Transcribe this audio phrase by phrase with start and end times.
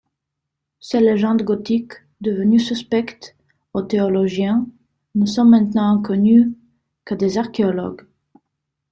[0.79, 3.35] Ces légendes gothiques, devenues suspectes
[3.75, 4.65] aux théologiens,
[5.13, 6.51] ne sont maintenant connues
[7.05, 8.07] que des archéologues.